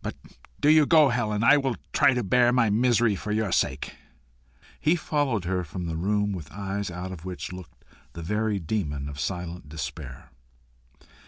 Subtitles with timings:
[0.00, 0.14] But
[0.60, 1.42] do you go, Helen.
[1.42, 3.96] I will try to bear my misery for your sake."
[4.80, 9.08] He followed her from the room with eyes out of which looked the very demon
[9.08, 10.30] of silent despair.